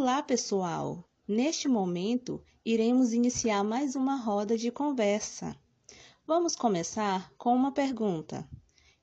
Olá, 0.00 0.22
pessoal! 0.22 1.04
Neste 1.26 1.66
momento, 1.66 2.40
iremos 2.64 3.12
iniciar 3.12 3.64
mais 3.64 3.96
uma 3.96 4.14
roda 4.14 4.56
de 4.56 4.70
conversa. 4.70 5.56
Vamos 6.24 6.54
começar 6.54 7.32
com 7.36 7.52
uma 7.52 7.72
pergunta. 7.72 8.48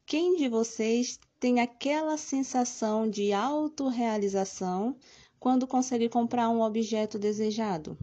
Quem 0.06 0.38
de 0.38 0.48
vocês 0.48 1.20
tem 1.38 1.60
aquela 1.60 2.18
sensação 2.18 3.10
de 3.10 3.34
autorrealização 3.34 4.96
quando 5.38 5.68
consegue 5.68 6.08
comprar 6.08 6.48
um 6.48 6.62
objeto 6.62 7.20
desejado? 7.20 7.98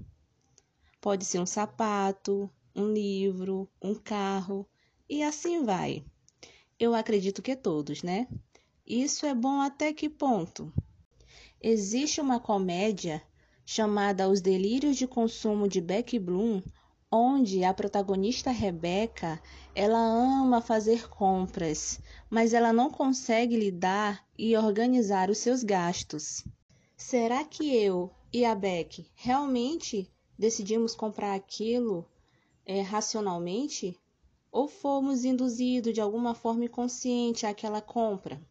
Pode 1.00 1.24
ser 1.24 1.38
um 1.38 1.46
sapato, 1.46 2.50
um 2.76 2.92
livro, 2.92 3.70
um 3.80 3.94
carro 3.94 4.68
e 5.08 5.22
assim 5.22 5.64
vai. 5.64 6.04
Eu 6.78 6.94
acredito 6.94 7.40
que 7.40 7.56
todos, 7.56 8.02
né? 8.02 8.28
Isso 8.86 9.24
é 9.24 9.34
bom 9.34 9.62
até 9.62 9.94
que 9.94 10.10
ponto? 10.10 10.70
Existe 11.64 12.20
uma 12.20 12.40
comédia 12.40 13.22
chamada 13.64 14.28
Os 14.28 14.40
Delírios 14.40 14.96
de 14.96 15.06
Consumo 15.06 15.68
de 15.68 15.80
Beck 15.80 16.18
Bloom, 16.18 16.60
onde 17.08 17.62
a 17.62 17.72
protagonista 17.72 18.50
Rebecca, 18.50 19.40
ela 19.72 19.96
ama 19.96 20.60
fazer 20.60 21.08
compras, 21.08 22.00
mas 22.28 22.52
ela 22.52 22.72
não 22.72 22.90
consegue 22.90 23.56
lidar 23.56 24.26
e 24.36 24.56
organizar 24.56 25.30
os 25.30 25.38
seus 25.38 25.62
gastos. 25.62 26.44
Será 26.96 27.44
que 27.44 27.72
eu 27.72 28.10
e 28.32 28.44
a 28.44 28.56
Beck 28.56 29.06
realmente 29.14 30.10
decidimos 30.36 30.96
comprar 30.96 31.32
aquilo 31.32 32.04
é, 32.66 32.80
racionalmente? 32.80 33.96
Ou 34.50 34.66
fomos 34.66 35.24
induzidos 35.24 35.94
de 35.94 36.00
alguma 36.00 36.34
forma 36.34 36.64
inconsciente 36.64 37.46
àquela 37.46 37.80
compra? 37.80 38.42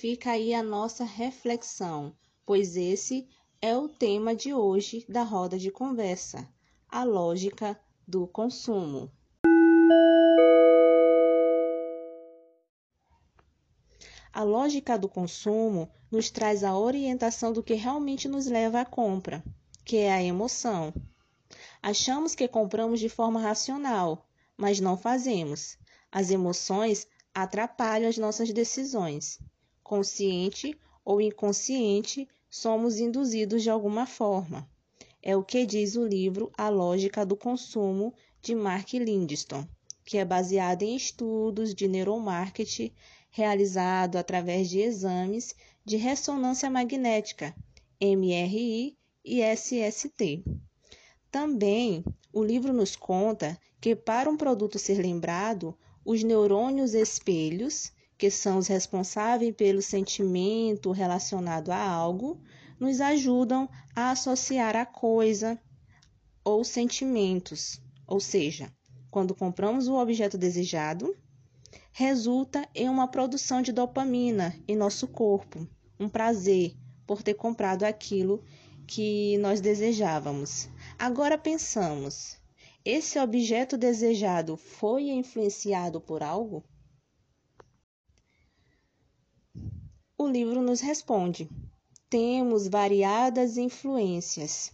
Fica 0.00 0.32
aí 0.32 0.52
a 0.52 0.64
nossa 0.64 1.04
reflexão, 1.04 2.12
pois 2.44 2.76
esse 2.76 3.28
é 3.60 3.76
o 3.76 3.88
tema 3.88 4.34
de 4.34 4.52
hoje 4.52 5.06
da 5.08 5.22
roda 5.22 5.56
de 5.56 5.70
conversa: 5.70 6.48
a 6.88 7.04
lógica 7.04 7.78
do 8.08 8.26
consumo. 8.26 9.12
A 14.32 14.42
lógica 14.42 14.98
do 14.98 15.08
consumo 15.08 15.88
nos 16.10 16.30
traz 16.30 16.64
a 16.64 16.76
orientação 16.76 17.52
do 17.52 17.62
que 17.62 17.74
realmente 17.74 18.26
nos 18.26 18.46
leva 18.46 18.80
à 18.80 18.84
compra, 18.84 19.44
que 19.84 19.98
é 19.98 20.12
a 20.12 20.22
emoção. 20.22 20.92
Achamos 21.80 22.34
que 22.34 22.48
compramos 22.48 22.98
de 22.98 23.08
forma 23.08 23.40
racional, 23.40 24.26
mas 24.56 24.80
não 24.80 24.96
fazemos. 24.96 25.78
As 26.10 26.30
emoções 26.30 27.06
atrapalham 27.32 28.08
as 28.08 28.18
nossas 28.18 28.52
decisões. 28.52 29.38
Consciente 29.82 30.78
ou 31.04 31.20
inconsciente, 31.20 32.28
somos 32.48 32.98
induzidos 32.98 33.62
de 33.62 33.70
alguma 33.70 34.06
forma. 34.06 34.68
É 35.22 35.36
o 35.36 35.44
que 35.44 35.64
diz 35.64 35.96
o 35.96 36.06
livro 36.06 36.50
A 36.56 36.68
Lógica 36.68 37.24
do 37.24 37.36
Consumo, 37.36 38.12
de 38.40 38.54
Mark 38.54 38.92
Lindstrom, 38.92 39.64
que 40.04 40.18
é 40.18 40.24
baseado 40.24 40.82
em 40.82 40.96
estudos 40.96 41.74
de 41.74 41.86
neuromarketing 41.86 42.92
realizado 43.30 44.16
através 44.16 44.68
de 44.68 44.80
exames 44.80 45.54
de 45.84 45.96
ressonância 45.96 46.68
magnética, 46.68 47.54
MRI 48.00 48.96
e 49.24 49.40
SST. 49.42 50.44
Também, 51.30 52.04
o 52.32 52.42
livro 52.42 52.72
nos 52.72 52.94
conta 52.94 53.58
que 53.80 53.96
para 53.96 54.28
um 54.28 54.36
produto 54.36 54.78
ser 54.78 55.00
lembrado, 55.00 55.76
os 56.04 56.22
neurônios 56.22 56.94
espelhos, 56.94 57.92
que 58.22 58.30
são 58.30 58.58
os 58.58 58.68
responsáveis 58.68 59.52
pelo 59.52 59.82
sentimento 59.82 60.92
relacionado 60.92 61.72
a 61.72 61.84
algo, 61.84 62.40
nos 62.78 63.00
ajudam 63.00 63.68
a 63.96 64.12
associar 64.12 64.76
a 64.76 64.86
coisa 64.86 65.58
ou 66.44 66.62
sentimentos. 66.62 67.82
Ou 68.06 68.20
seja, 68.20 68.72
quando 69.10 69.34
compramos 69.34 69.88
o 69.88 69.96
objeto 69.96 70.38
desejado, 70.38 71.16
resulta 71.90 72.64
em 72.76 72.88
uma 72.88 73.08
produção 73.08 73.60
de 73.60 73.72
dopamina 73.72 74.54
em 74.68 74.76
nosso 74.76 75.08
corpo, 75.08 75.66
um 75.98 76.08
prazer 76.08 76.76
por 77.04 77.24
ter 77.24 77.34
comprado 77.34 77.82
aquilo 77.82 78.44
que 78.86 79.36
nós 79.38 79.60
desejávamos. 79.60 80.68
Agora 80.96 81.36
pensamos: 81.36 82.38
esse 82.84 83.18
objeto 83.18 83.76
desejado 83.76 84.56
foi 84.56 85.10
influenciado 85.10 86.00
por 86.00 86.22
algo? 86.22 86.62
O 90.22 90.28
livro 90.28 90.62
nos 90.62 90.80
responde: 90.80 91.50
temos 92.08 92.68
variadas 92.68 93.56
influências 93.56 94.70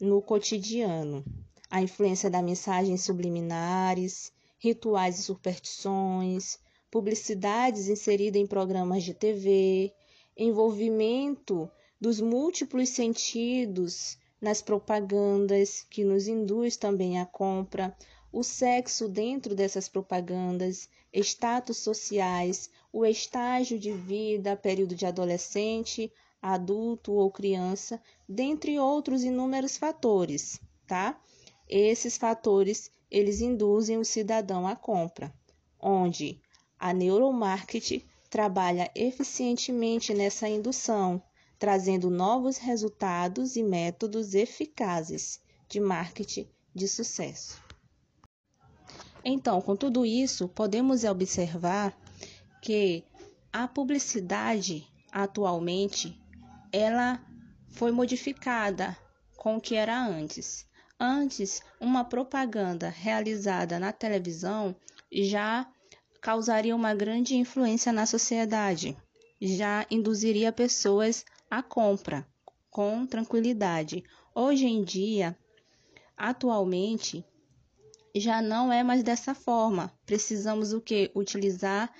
no 0.00 0.22
cotidiano. 0.22 1.24
A 1.68 1.82
influência 1.82 2.30
das 2.30 2.44
mensagens 2.44 3.02
subliminares, 3.02 4.32
rituais 4.56 5.18
e 5.18 5.24
superstições, 5.24 6.56
publicidades 6.88 7.88
inseridas 7.88 8.40
em 8.40 8.46
programas 8.46 9.02
de 9.02 9.12
TV, 9.12 9.92
envolvimento 10.36 11.68
dos 12.00 12.20
múltiplos 12.20 12.90
sentidos 12.90 14.16
nas 14.40 14.62
propagandas 14.62 15.84
que 15.90 16.04
nos 16.04 16.28
induz 16.28 16.76
também 16.76 17.18
à 17.18 17.26
compra, 17.26 17.92
o 18.32 18.44
sexo 18.44 19.08
dentro 19.08 19.52
dessas 19.56 19.88
propagandas, 19.88 20.88
status 21.12 21.78
sociais, 21.78 22.70
o 22.92 23.04
estágio 23.04 23.78
de 23.78 23.92
vida, 23.92 24.56
período 24.56 24.94
de 24.94 25.06
adolescente, 25.06 26.12
adulto 26.40 27.12
ou 27.12 27.30
criança, 27.30 28.00
dentre 28.28 28.78
outros 28.78 29.24
inúmeros 29.24 29.76
fatores, 29.76 30.60
tá? 30.86 31.20
Esses 31.68 32.16
fatores, 32.16 32.90
eles 33.10 33.40
induzem 33.40 33.98
o 33.98 34.04
cidadão 34.04 34.66
à 34.66 34.74
compra, 34.74 35.32
onde 35.78 36.40
a 36.78 36.92
neuromarketing 36.92 38.02
trabalha 38.30 38.90
eficientemente 38.94 40.14
nessa 40.14 40.48
indução, 40.48 41.22
trazendo 41.58 42.08
novos 42.08 42.56
resultados 42.56 43.56
e 43.56 43.62
métodos 43.62 44.34
eficazes 44.34 45.40
de 45.68 45.80
marketing 45.80 46.48
de 46.74 46.86
sucesso. 46.86 47.60
Então, 49.24 49.60
com 49.60 49.74
tudo 49.74 50.06
isso, 50.06 50.48
podemos 50.48 51.04
observar 51.04 51.94
que 52.60 53.04
a 53.52 53.66
publicidade 53.66 54.86
atualmente 55.10 56.20
ela 56.72 57.20
foi 57.68 57.90
modificada 57.90 58.96
com 59.36 59.56
o 59.56 59.60
que 59.60 59.74
era 59.74 59.98
antes. 59.98 60.66
Antes, 61.00 61.62
uma 61.80 62.04
propaganda 62.04 62.88
realizada 62.88 63.78
na 63.78 63.92
televisão 63.92 64.74
já 65.12 65.66
causaria 66.20 66.74
uma 66.74 66.94
grande 66.94 67.36
influência 67.36 67.92
na 67.92 68.04
sociedade, 68.04 68.96
já 69.40 69.86
induziria 69.90 70.52
pessoas 70.52 71.24
a 71.48 71.62
compra 71.62 72.26
com 72.70 73.06
tranquilidade. 73.06 74.02
Hoje 74.34 74.66
em 74.66 74.82
dia, 74.82 75.36
atualmente, 76.16 77.24
já 78.14 78.42
não 78.42 78.72
é 78.72 78.82
mais 78.82 79.02
dessa 79.02 79.34
forma. 79.34 79.92
Precisamos 80.04 80.72
o 80.72 80.80
que? 80.80 81.10
Utilizar 81.14 81.92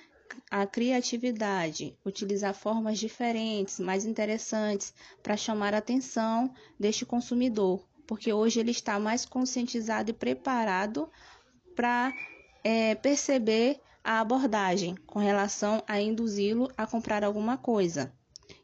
a 0.49 0.65
criatividade, 0.65 1.97
utilizar 2.05 2.53
formas 2.53 2.97
diferentes, 2.99 3.79
mais 3.79 4.05
interessantes 4.05 4.93
para 5.21 5.37
chamar 5.37 5.73
a 5.73 5.77
atenção 5.77 6.53
deste 6.79 7.05
consumidor, 7.05 7.87
porque 8.07 8.33
hoje 8.33 8.59
ele 8.59 8.71
está 8.71 8.99
mais 8.99 9.25
conscientizado 9.25 10.09
e 10.11 10.13
preparado 10.13 11.09
para 11.75 12.13
é, 12.63 12.95
perceber 12.95 13.79
a 14.03 14.19
abordagem 14.19 14.95
com 15.05 15.19
relação 15.19 15.83
a 15.87 16.01
induzi-lo 16.01 16.71
a 16.75 16.87
comprar 16.87 17.23
alguma 17.23 17.57
coisa. 17.57 18.11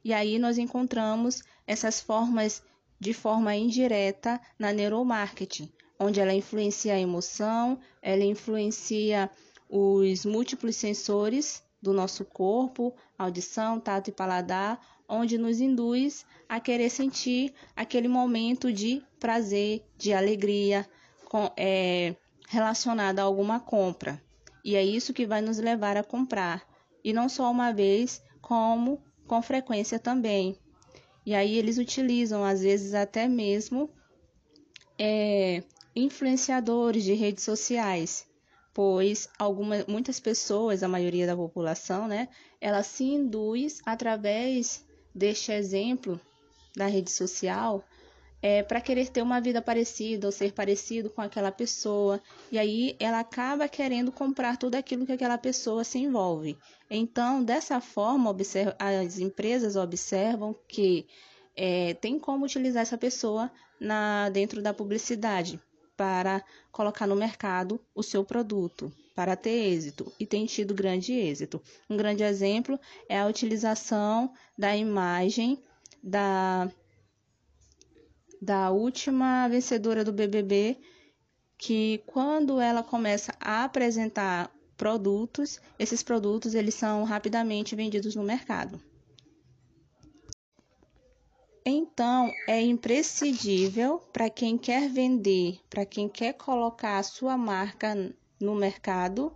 E 0.04 0.13
aí 0.13 0.40
nós 0.40 0.57
encontramos 0.57 1.44
essas 1.68 2.00
formas 2.00 2.63
de 3.00 3.13
forma 3.13 3.56
indireta 3.56 4.40
na 4.57 4.72
neuromarketing, 4.72 5.72
onde 6.00 6.19
ela 6.19 6.34
influencia 6.34 6.94
a 6.94 7.00
emoção, 7.00 7.80
ela 8.01 8.24
influencia 8.24 9.30
os 9.70 10.26
múltiplos 10.26 10.76
sensores 10.76 11.64
do 11.82 11.94
nosso 11.94 12.26
corpo, 12.26 12.94
audição, 13.18 13.80
tato 13.80 14.10
e 14.10 14.14
paladar, 14.14 14.80
onde 15.08 15.38
nos 15.38 15.60
induz 15.62 16.26
a 16.50 16.60
querer 16.60 16.90
sentir 16.90 17.54
aquele 17.76 18.08
momento 18.08 18.72
de 18.72 19.04
prazer, 19.20 19.84
de 19.98 20.14
alegria, 20.14 20.88
com, 21.26 21.52
é, 21.58 22.16
relacionado 22.48 23.20
a 23.20 23.24
alguma 23.24 23.60
compra. 23.60 24.22
E 24.64 24.76
é 24.76 24.84
isso 24.84 25.14
que 25.14 25.26
vai 25.26 25.42
nos 25.42 25.58
levar 25.58 25.98
a 25.98 26.04
comprar. 26.04 26.64
E 27.04 27.14
não 27.14 27.30
só 27.30 27.52
uma 27.52 27.72
vez, 27.72 28.24
como 28.42 29.00
com 29.28 29.42
frequência 29.42 30.00
também. 30.00 30.58
E 31.26 31.34
aí 31.34 31.58
eles 31.58 31.78
utilizam, 31.78 32.44
às 32.44 32.62
vezes, 32.62 32.94
até 32.94 33.28
mesmo 33.28 33.90
é, 34.98 35.64
influenciadores 35.96 37.04
de 37.04 37.14
redes 37.14 37.44
sociais, 37.44 38.28
pois 38.75 39.30
algumas, 39.39 39.86
muitas 39.86 40.19
pessoas, 40.19 40.83
a 40.83 40.88
maioria 40.88 41.25
da 41.25 41.33
população, 41.33 42.10
né, 42.10 42.27
ela 42.60 42.83
se 42.83 43.06
induz 43.06 43.81
através 43.86 44.86
deste 45.16 45.54
exemplo 45.54 46.19
da 46.75 46.86
rede 46.86 47.10
social 47.10 47.86
é, 48.42 48.62
para 48.62 48.81
querer 48.81 49.07
ter 49.07 49.22
uma 49.22 49.39
vida 49.39 49.62
parecida 49.62 50.27
ou 50.27 50.31
ser 50.31 50.51
parecido 50.51 51.10
com 51.10 51.22
aquela 51.22 51.54
pessoa, 51.54 52.22
e 52.51 52.60
aí 52.60 52.98
ela 53.00 53.22
acaba 53.22 53.66
querendo 53.69 54.12
comprar 54.12 54.57
tudo 54.57 54.75
aquilo 54.75 55.06
que 55.06 55.13
aquela 55.13 55.38
pessoa 55.38 55.86
se 55.86 55.98
envolve. 55.98 56.57
Então, 56.92 57.42
dessa 57.42 57.80
forma, 57.80 58.36
as 58.78 59.19
empresas 59.19 59.78
observam 59.78 60.54
que 60.68 61.07
é, 61.56 61.94
tem 61.94 62.19
como 62.19 62.44
utilizar 62.44 62.81
essa 62.81 62.98
pessoa 62.98 63.50
na, 63.80 64.28
dentro 64.30 64.62
da 64.62 64.74
publicidade 64.74 65.62
para 65.95 66.44
colocar 66.71 67.07
no 67.07 67.15
mercado 67.15 67.80
o 67.94 68.03
seu 68.03 68.24
produto 68.24 68.92
para 69.15 69.36
ter 69.36 69.74
êxito 69.74 70.12
e 70.19 70.25
tem 70.25 70.45
tido 70.45 70.74
grande 70.74 71.13
êxito. 71.13 71.62
Um 71.89 71.95
grande 71.95 72.21
exemplo 72.21 72.77
é 73.07 73.18
a 73.18 73.25
utilização 73.25 74.33
da 74.57 74.75
imagem 74.75 75.57
da, 76.03 76.69
da 78.42 78.69
última 78.71 79.47
vencedora 79.47 80.03
do 80.03 80.12
BBB, 80.12 80.77
que 81.57 82.03
quando 82.06 82.59
ela 82.59 82.83
começa 82.83 83.33
a 83.39 83.63
apresentar 83.63 84.51
produtos, 84.75 85.62
esses 85.80 86.03
produtos 86.03 86.53
eles 86.53 86.75
são 86.75 87.06
rapidamente 87.06 87.75
vendidos 87.75 88.15
no 88.15 88.24
mercado. 88.24 88.81
Então, 91.68 92.32
é 92.48 92.62
imprescindível 92.62 93.98
para 94.14 94.30
quem 94.30 94.56
quer 94.56 94.88
vender, 94.88 95.60
para 95.68 95.84
quem 95.84 96.08
quer 96.08 96.34
colocar 96.34 97.00
a 97.00 97.04
sua 97.04 97.36
marca 97.36 97.96
no 98.40 98.54
mercado, 98.54 99.36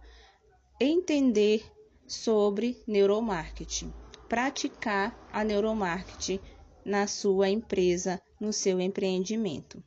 entender 0.80 1.66
sobre 2.08 2.84
neuromarketing, 2.86 3.92
praticar 4.28 5.18
a 5.34 5.44
neuromarketing 5.44 6.40
na 6.86 7.08
sua 7.08 7.50
empresa, 7.50 8.22
no 8.40 8.54
seu 8.54 8.80
empreendimento. 8.80 9.84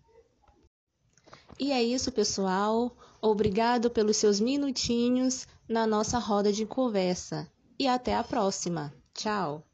E 1.61 1.71
é 1.71 1.81
isso, 1.81 2.11
pessoal. 2.11 2.97
Obrigado 3.21 3.89
pelos 3.89 4.17
seus 4.17 4.41
minutinhos 4.41 5.47
na 5.69 5.87
nossa 5.87 6.19
roda 6.19 6.53
de 6.53 6.67
conversa 6.67 7.49
e 7.79 7.87
até 7.87 8.17
a 8.17 8.25
próxima. 8.25 8.93
Tchau! 9.15 9.65